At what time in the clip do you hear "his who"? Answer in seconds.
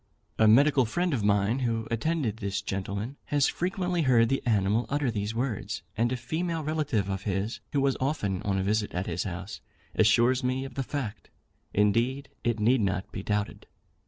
7.21-7.81